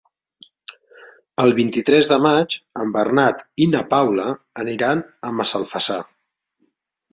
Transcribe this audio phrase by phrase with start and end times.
[1.43, 4.27] El vint-i-tres de maig en Bernat i na Paula
[4.67, 6.03] aniran a Massalfassar.